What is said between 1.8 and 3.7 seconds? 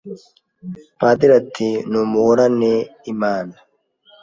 numuhorane Imana